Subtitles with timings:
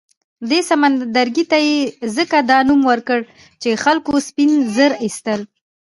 [0.49, 1.77] دې سمندرګي ته یې
[2.15, 3.19] ځکه دا نوم ورکړ
[3.61, 5.41] چې خلکو سپین زر اېستل.